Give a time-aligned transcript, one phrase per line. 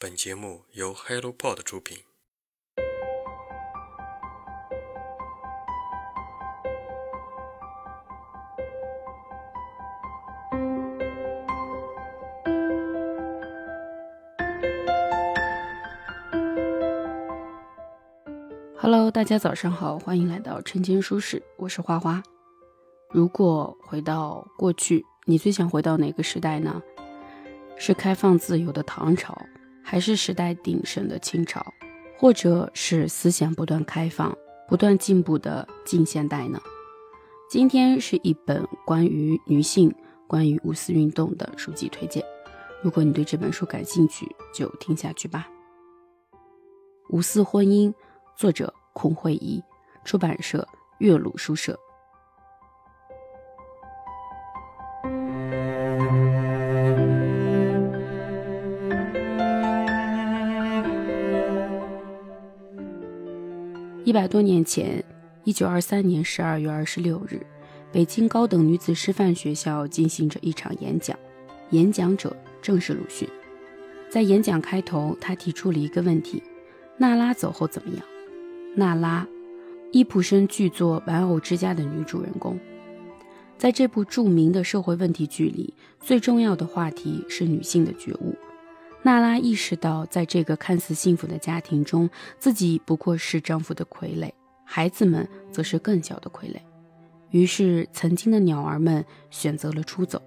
[0.00, 1.98] 本节目由 HelloPod 出品。
[18.76, 22.22] Hello，大家早上好，欢迎来到晨间书室，我是花花。
[23.10, 26.80] 如果回到过去，你最想回到哪个时代呢？
[27.76, 29.36] 是开放自由的唐朝，
[29.90, 31.64] 还是时代鼎盛的清朝，
[32.18, 34.36] 或者是思想不断开放、
[34.68, 36.60] 不断进步的近现代呢？
[37.48, 39.90] 今天是一本关于女性、
[40.26, 42.22] 关于五四运动的书籍推荐。
[42.82, 45.48] 如果你对这本书感兴趣，就听下去吧。
[47.08, 47.90] 五四婚姻。
[48.36, 49.60] 作者孔慧仪，
[50.04, 50.68] 出版社
[50.98, 51.76] 岳麓书社。
[64.08, 65.04] 一百多年前，
[65.44, 67.44] 一九二三年十二月二十六日，
[67.92, 71.14] 北京高等女子师范学校进行着一场演讲，
[71.72, 73.28] 演讲者正是鲁迅。
[74.08, 76.42] 在演讲开头，他提出了一个问题：
[76.96, 78.02] 娜拉走后怎么样？
[78.74, 79.28] 娜拉，
[79.92, 82.58] 伊普生剧作《玩偶之家》的女主人公，
[83.58, 88.34] 在这部著名的社会问题剧里，最重要的话题是女性的觉悟。
[89.08, 94.30] 娜拉意识到，在这个看似幸福的家庭中，自己不过是丈夫的傀儡，
[94.66, 96.58] 孩子们则是更小的傀儡。
[97.30, 100.20] 于是，曾经的鸟儿们选择了出走，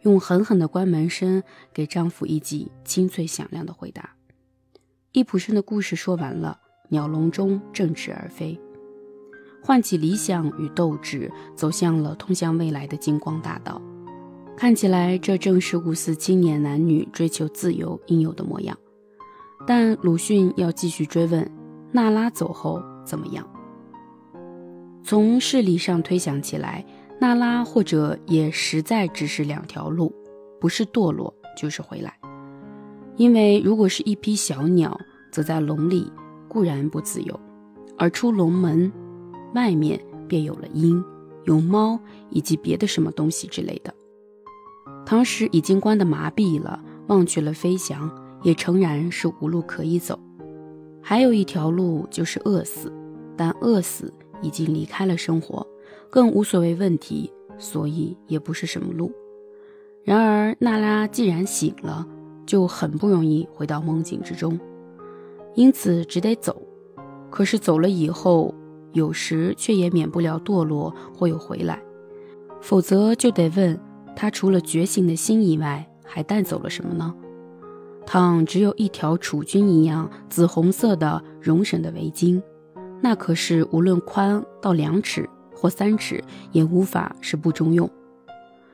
[0.00, 1.40] 用狠狠的关门声
[1.72, 4.10] 给丈夫一记清脆响亮的回答。
[5.12, 6.58] 伊普生的故事说完了。
[6.88, 8.60] 鸟笼中振翅而飞，
[9.62, 13.80] 唤起理想与斗志，走向了通向未来的金光大道。
[14.56, 18.76] 看起来，这正是五四青年男女追求自由应有的模样。
[19.66, 21.48] 但鲁迅要继续追问：
[21.92, 23.46] 娜拉走后怎么样？
[25.04, 26.84] 从事理上推想起来，
[27.20, 30.12] 娜拉或者也实在只是两条路，
[30.58, 32.18] 不是堕落，就是回来。
[33.16, 34.98] 因为如果是一批小鸟，
[35.30, 36.10] 则在笼里。
[36.48, 37.38] 固然不自由，
[37.98, 38.90] 而出笼门，
[39.54, 41.04] 外面便有了鹰、
[41.44, 42.00] 有猫
[42.30, 43.92] 以及别的什么东西之类的。
[45.06, 48.10] 唐时已经关得麻痹了，忘却了飞翔，
[48.42, 50.18] 也诚然是无路可以走。
[51.00, 52.92] 还有一条路就是饿死，
[53.36, 54.12] 但饿死
[54.42, 55.64] 已经离开了生活，
[56.10, 59.12] 更无所谓问题，所以也不是什么路。
[60.02, 62.04] 然而娜拉既然醒了，
[62.44, 64.58] 就很不容易回到梦境之中。
[65.54, 66.60] 因此只得走，
[67.30, 68.52] 可是走了以后，
[68.92, 71.80] 有时却也免不了堕落或又回来，
[72.60, 73.78] 否则就得问
[74.16, 77.14] 他除了觉醒的心以外，还带走了什么呢？
[78.06, 82.42] 倘只有一条楚君一样紫红色的绒绳的围巾，
[83.02, 86.22] 那可是无论宽到两尺或三尺，
[86.52, 87.90] 也无法是不中用。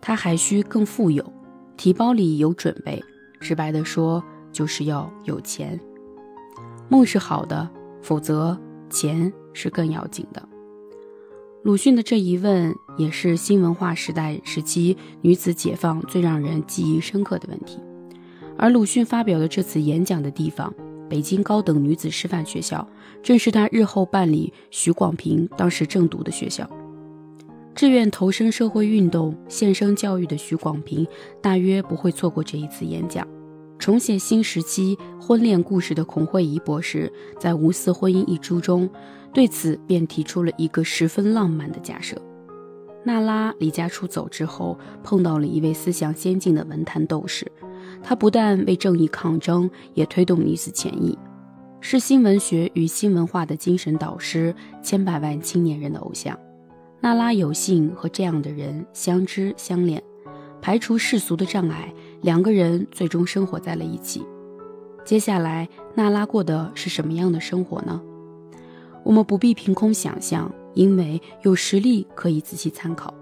[0.00, 1.24] 他还需更富有，
[1.76, 3.02] 提包里有准备，
[3.40, 4.22] 直白的说，
[4.52, 5.80] 就是要有钱。
[6.88, 7.68] 梦是好的，
[8.02, 8.56] 否则
[8.90, 10.46] 钱是更要紧的。
[11.62, 17.78] 鲁迅的这一问，也是新文化时代时期女子解放最让人记忆深刻的问题。
[18.56, 20.72] 而鲁迅发表的这次演讲的地方——
[21.10, 22.86] 北京高等女子师范学校，
[23.22, 26.68] 正是他日后办理许广平当时正读的学校。
[27.74, 31.04] 志愿投身社会运动、献身教育的许广平，
[31.42, 33.26] 大约不会错过这一次演讲。
[33.76, 38.88] 重写新时期婚恋故事的孔慧仪博士，在《无私婚姻》一书中，
[39.32, 42.16] 对此便提出了一个十分浪漫的假设：
[43.04, 47.46] 娜拉离家出走之后，碰到了一位思想先进的文坛斗士，
[48.02, 51.18] 他不但为正义抗争，也推动女子权益，
[51.80, 56.38] 是新文学与新文化的精神导师，千百万青年人的偶像。
[57.00, 60.02] 娜拉有幸和这样的人相知相恋，
[60.62, 61.92] 排除世俗的障碍。
[62.22, 64.24] 两个人最终生活在了一起。
[65.04, 68.00] 接下来，娜拉过的是什么样的生活呢？
[69.02, 73.12] 我们不必凭空想象，因为有实例可以仔细参考。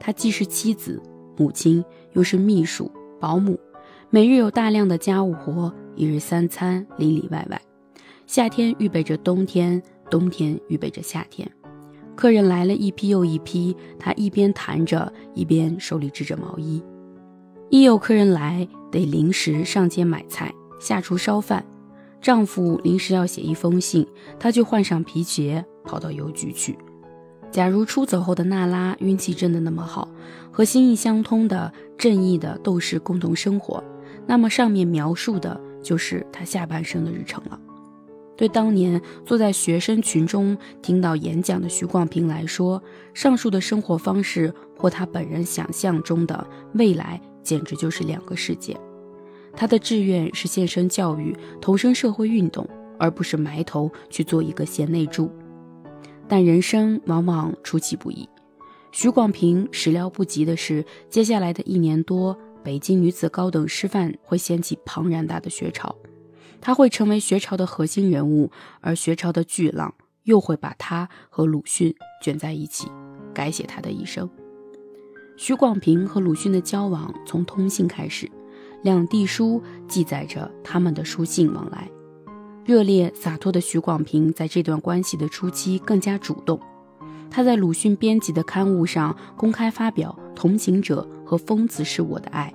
[0.00, 1.02] 她既是妻子、
[1.36, 2.90] 母亲，又是秘书、
[3.20, 3.58] 保姆，
[4.10, 7.60] 每日有大量的家务活，一日三餐里里外外。
[8.26, 11.48] 夏天预备着冬天，冬天预备着夏天。
[12.14, 16.82] 客人来了一批又一批，她一边谈着，一边手里织着毛衣。
[17.68, 21.64] 一有客人来，得临时上街买菜，下厨烧饭。
[22.20, 24.06] 丈夫临时要写一封信，
[24.38, 26.76] 她就换上皮鞋，跑到邮局去。
[27.50, 30.08] 假如出走后的娜拉运气真的那么好，
[30.50, 33.82] 和心意相通的正义的斗士共同生活，
[34.26, 37.58] 那么上面描述的就是他下半生的日程了。
[38.36, 42.82] 对当年坐在学生群中听到演讲的徐广平来说，
[43.14, 48.76] 上述的生活方式或他本人想象中的未来简直就是两个世界。
[49.54, 52.68] 他的志愿是献身教育，投身社会运动，
[52.98, 55.30] 而不是埋头去做一个贤内助。
[56.28, 58.28] 但人生往往出其不意。
[58.92, 65.94] 徐广平始料不及的是，接下来的一年多，北京女子高等师范会掀起庞然大的学潮，
[66.60, 68.50] 他会成为学潮的核心人物，
[68.80, 69.94] 而学潮的巨浪
[70.24, 72.88] 又会把他和鲁迅卷在一起，
[73.34, 74.28] 改写他的一生。
[75.36, 78.30] 徐广平和鲁迅的交往从通信开始，
[78.82, 81.90] 两地书记载着他们的书信往来。
[82.66, 86.58] 热烈洒脱的许广平在这段关系的初期更加主动。
[87.30, 92.52] 他在鲁迅编辑的刊物上公开发表《同行者》和《疯子是我的爱》，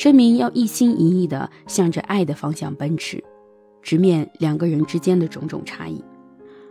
[0.00, 3.22] 声明要一心一意地向着爱的方向奔驰，
[3.82, 6.04] 直面两个人之间的种种差异，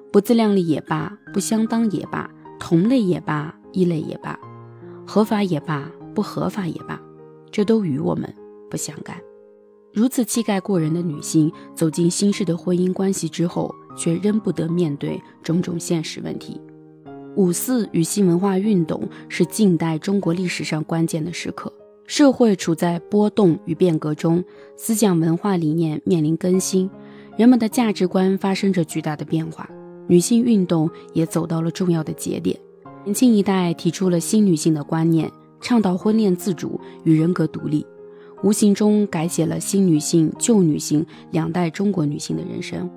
[0.10, 4.40] 不自量力也罢，不相当也罢，同类也罢，异类也罢，
[5.06, 6.98] 合法也罢，不合法也罢，
[7.52, 8.34] 这都与我们
[8.70, 9.18] 不相干。
[9.94, 16.60] 如此气概过人的女性，走进新式的婚姻关系之后，却仍不得面对种种现实问题。
[17.36, 21.72] 五四与新文化运动是近代中国历史上关键的时刻，
[22.08, 24.44] 社会处在波动与变革中，
[24.76, 26.90] 思想文化理念面临更新，
[27.38, 29.70] 人们的价值观发生着巨大的变化，
[30.08, 32.58] 女性运动也走到了重要的节点。
[33.04, 37.86] 年轻一代提出了新女性的观念，倡导婚恋自主与人格独立。
[38.44, 42.90] 无形中改写了新女性、旧女性两代中国女性的人生。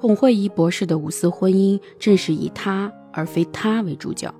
[0.00, 4.32] 孔慧仪博士的五四婚姻正是以她而非他为主角，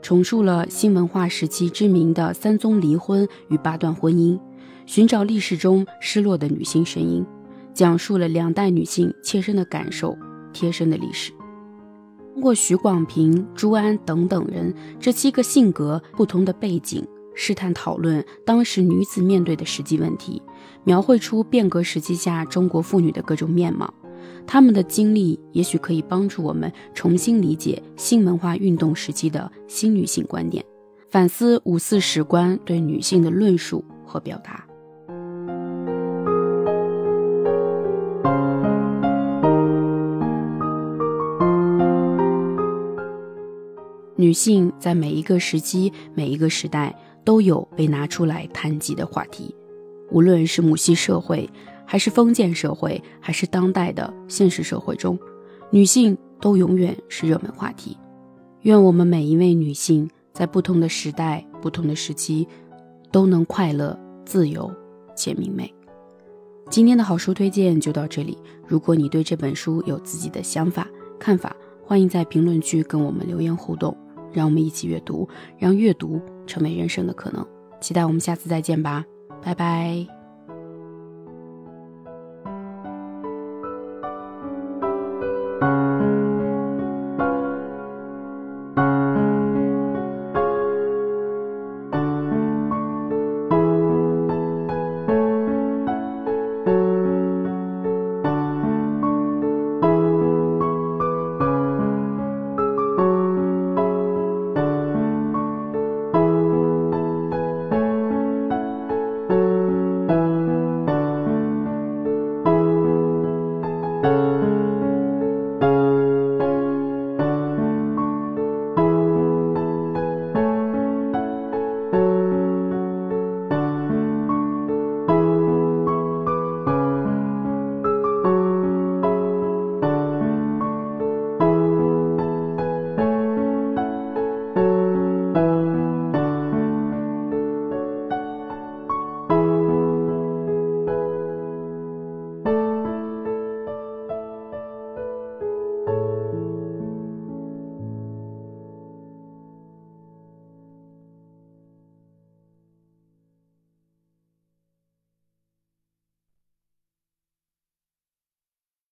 [0.00, 4.38] 重述了新文化时期知名的三宗离婚与八段婚姻，
[4.86, 7.24] 寻找历史中失落的女性声音，
[7.74, 10.16] 讲述了两代女性切身的感受、
[10.52, 11.32] 贴身的历史。
[12.32, 17.06] 通过徐广平、朱安等等人这七个性格不同的背景。
[17.34, 20.40] 试探讨论当时女子面对的实际问题，
[20.84, 23.92] 描绘出变革时期下中国妇女的各种面貌。
[24.46, 30.64] 她们的经历也许可以帮助我们重新理解新文化运动时期的新女性观点，
[31.10, 34.64] 反思五四史观对女性的论述和表达。
[44.14, 46.94] 女性在每一个时期、每一个时代。
[47.24, 49.54] 都有被拿出来谈及的话题，
[50.10, 51.48] 无论是母系社会，
[51.84, 55.18] 还是封建社会，还是当代的现实社会中，
[55.70, 57.96] 女性都永远是热门话题。
[58.62, 62.46] 愿我们每一位女性在不同的时代、不同的时期，
[63.10, 64.72] 都能快乐、自由
[65.16, 65.72] 且明媚。
[66.70, 68.38] 今天的好书推荐就到这里。
[68.66, 70.86] 如果你对这本书有自己的想法、
[71.18, 71.54] 看法，
[71.84, 73.96] 欢迎在评论区跟我们留言互动。
[74.32, 77.46] 让我们一起阅读，让阅读成为人生的可能。
[77.80, 79.04] 期待我们下次再见吧，
[79.42, 80.21] 拜拜。